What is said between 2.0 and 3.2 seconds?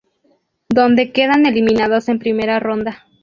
en primera ronda.